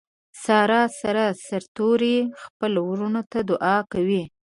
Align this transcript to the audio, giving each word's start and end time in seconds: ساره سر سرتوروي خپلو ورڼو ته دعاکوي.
ساره 0.43 0.81
سر 0.99 1.17
سرتوروي 1.47 2.17
خپلو 2.43 2.79
ورڼو 2.89 3.21
ته 3.31 3.39
دعاکوي. 3.49 4.23